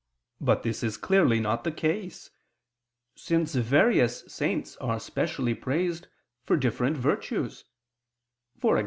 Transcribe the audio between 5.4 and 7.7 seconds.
praised for different virtues;